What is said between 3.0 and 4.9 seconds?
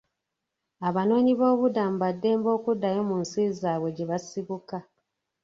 mu nsi zaabwe gye basibuka.